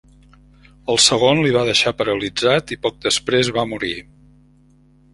El 0.93 0.99
segon 1.07 1.43
li 1.43 1.53
va 1.57 1.67
deixar 1.69 1.95
paralitzat 2.01 2.75
i 2.77 2.81
poc 2.87 3.01
després 3.07 3.55
va 3.59 3.71
morir. 3.75 3.95